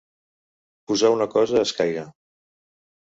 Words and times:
Posar 0.91 1.11
una 1.17 1.29
cosa 1.35 1.59
a 1.59 1.67
escaire. 1.69 2.07